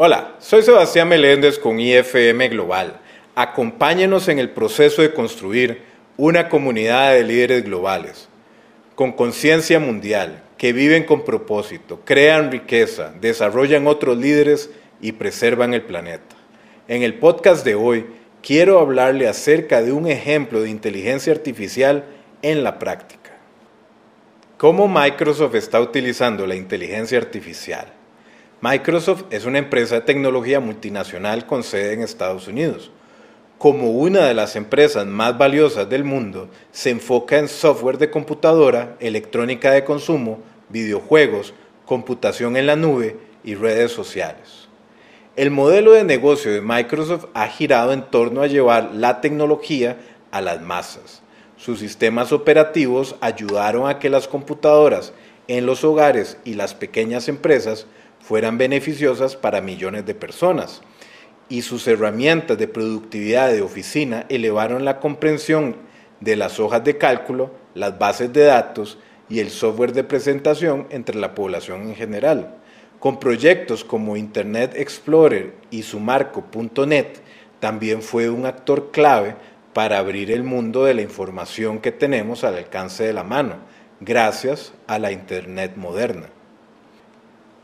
[0.00, 3.00] Hola, soy Sebastián Meléndez con IFM Global.
[3.34, 5.82] Acompáñenos en el proceso de construir
[6.16, 8.28] una comunidad de líderes globales,
[8.94, 15.82] con conciencia mundial, que viven con propósito, crean riqueza, desarrollan otros líderes y preservan el
[15.82, 16.36] planeta.
[16.86, 18.06] En el podcast de hoy
[18.40, 22.04] quiero hablarle acerca de un ejemplo de inteligencia artificial
[22.42, 23.32] en la práctica.
[24.58, 27.97] ¿Cómo Microsoft está utilizando la inteligencia artificial?
[28.60, 32.90] Microsoft es una empresa de tecnología multinacional con sede en Estados Unidos.
[33.56, 38.96] Como una de las empresas más valiosas del mundo, se enfoca en software de computadora,
[38.98, 40.40] electrónica de consumo,
[40.70, 41.54] videojuegos,
[41.86, 44.66] computación en la nube y redes sociales.
[45.36, 49.98] El modelo de negocio de Microsoft ha girado en torno a llevar la tecnología
[50.32, 51.22] a las masas.
[51.56, 55.12] Sus sistemas operativos ayudaron a que las computadoras
[55.46, 57.86] en los hogares y las pequeñas empresas
[58.28, 60.82] fueran beneficiosas para millones de personas
[61.48, 65.76] y sus herramientas de productividad de oficina elevaron la comprensión
[66.20, 68.98] de las hojas de cálculo, las bases de datos
[69.30, 72.56] y el software de presentación entre la población en general.
[73.00, 77.06] Con proyectos como Internet Explorer y sumarco.net,
[77.60, 79.36] también fue un actor clave
[79.72, 83.54] para abrir el mundo de la información que tenemos al alcance de la mano,
[84.00, 86.28] gracias a la Internet moderna.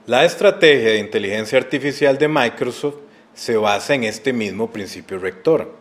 [0.06, 2.96] La estrategia de inteligencia artificial de Microsoft
[3.32, 5.74] se basa en este mismo principio rector.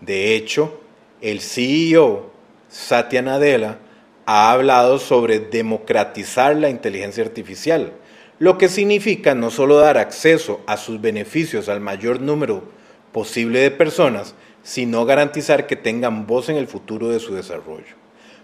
[0.00, 0.80] De hecho,
[1.20, 2.32] el CEO
[2.68, 3.78] Satya Nadella
[4.26, 7.92] ha hablado sobre democratizar la inteligencia artificial,
[8.40, 12.64] lo que significa no solo dar acceso a sus beneficios al mayor número
[13.12, 17.94] posible de personas, sino garantizar que tengan voz en el futuro de su desarrollo.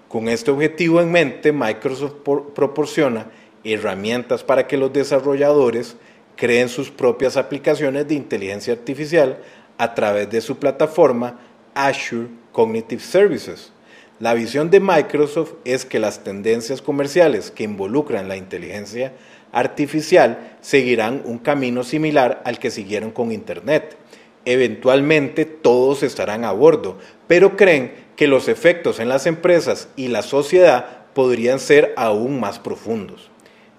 [0.07, 2.15] Con este objetivo en mente, Microsoft
[2.55, 3.27] proporciona
[3.73, 5.97] herramientas para que los desarrolladores
[6.37, 9.39] creen sus propias aplicaciones de inteligencia artificial
[9.79, 11.41] a través de su plataforma
[11.75, 13.73] Azure Cognitive Services.
[14.19, 19.13] La visión de Microsoft es que las tendencias comerciales que involucran la inteligencia
[19.53, 23.97] artificial seguirán un camino similar al que siguieron con Internet.
[24.45, 30.23] Eventualmente todos estarán a bordo, pero creen que los efectos en las empresas y la
[30.23, 33.31] sociedad podrían ser aún más profundos.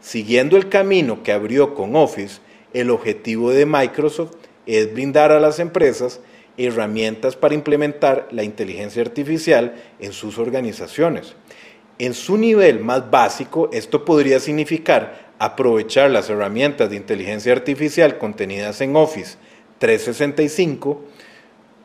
[0.07, 2.39] Siguiendo el camino que abrió con Office,
[2.71, 4.35] el objetivo de Microsoft
[4.65, 6.21] es brindar a las empresas
[6.55, 11.35] herramientas para implementar la inteligencia artificial en sus organizaciones.
[11.99, 18.79] En su nivel más básico, esto podría significar aprovechar las herramientas de inteligencia artificial contenidas
[18.79, 19.35] en Office
[19.79, 21.01] 365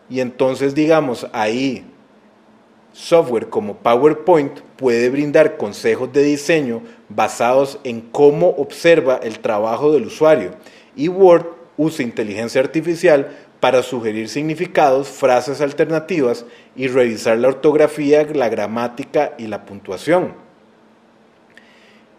[0.08, 1.84] y entonces digamos ahí
[2.92, 10.06] software como PowerPoint puede brindar consejos de diseño basados en cómo observa el trabajo del
[10.06, 10.52] usuario
[10.96, 16.44] y Word usa inteligencia artificial para sugerir significados, frases alternativas
[16.74, 20.34] y revisar la ortografía, la gramática y la puntuación.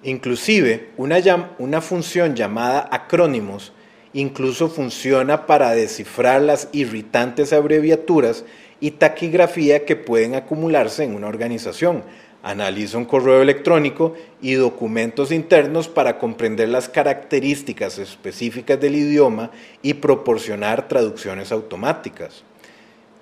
[0.03, 3.73] Inclusive, una, una función llamada acrónimos
[4.13, 8.45] incluso funciona para descifrar las irritantes abreviaturas
[8.83, 12.03] y taquigrafía que pueden acumularse en una organización.
[12.44, 19.51] Analiza un correo electrónico y documentos internos para comprender las características específicas del idioma
[19.81, 22.44] y proporcionar traducciones automáticas.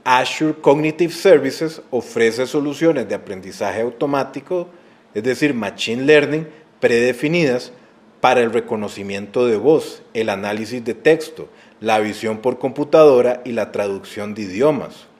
[0.03, 4.67] Azure Cognitive Services ofrece soluciones de aprendizaje automático,
[5.13, 6.47] es decir, Machine Learning,
[6.79, 7.71] predefinidas
[8.19, 11.49] para el reconocimiento de voz, el análisis de texto,
[11.79, 15.10] la visión por computadora y la traducción de idiomas.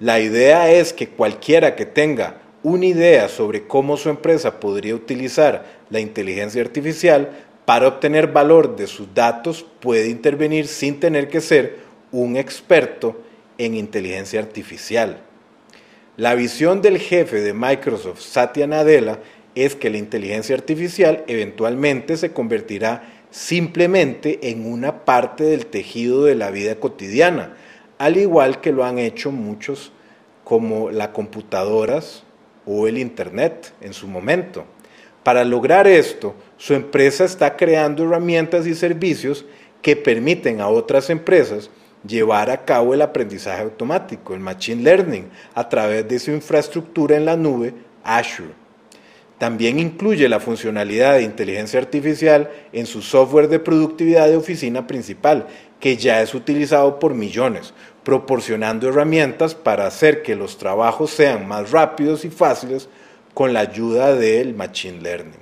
[0.00, 5.66] La idea es que cualquiera que tenga una idea sobre cómo su empresa podría utilizar
[5.90, 7.30] la inteligencia artificial
[7.66, 11.76] para obtener valor de sus datos puede intervenir sin tener que ser
[12.12, 13.20] un experto
[13.58, 15.18] en inteligencia artificial.
[16.16, 19.20] La visión del jefe de Microsoft, Satya Nadella,
[19.54, 26.34] es que la inteligencia artificial eventualmente se convertirá simplemente en una parte del tejido de
[26.34, 27.54] la vida cotidiana,
[28.00, 29.92] al igual que lo han hecho muchos
[30.42, 32.22] como las computadoras
[32.64, 34.64] o el Internet en su momento.
[35.22, 39.44] Para lograr esto, su empresa está creando herramientas y servicios
[39.82, 41.68] que permiten a otras empresas
[42.02, 47.26] llevar a cabo el aprendizaje automático, el Machine Learning, a través de su infraestructura en
[47.26, 48.59] la nube Azure.
[49.40, 55.46] También incluye la funcionalidad de inteligencia artificial en su software de productividad de oficina principal,
[55.80, 57.72] que ya es utilizado por millones,
[58.04, 62.90] proporcionando herramientas para hacer que los trabajos sean más rápidos y fáciles
[63.32, 65.40] con la ayuda del Machine Learning.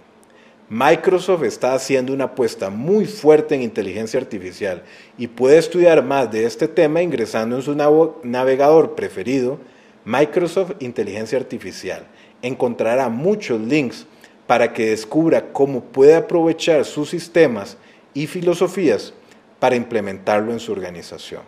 [0.68, 4.84] Microsoft está haciendo una apuesta muy fuerte en inteligencia artificial
[5.18, 7.74] y puede estudiar más de este tema ingresando en su
[8.22, 9.58] navegador preferido,
[10.04, 12.06] Microsoft Inteligencia Artificial.
[12.42, 14.06] Encontrará muchos links
[14.46, 17.76] para que descubra cómo puede aprovechar sus sistemas
[18.14, 19.12] y filosofías
[19.58, 21.42] para implementarlo en su organización.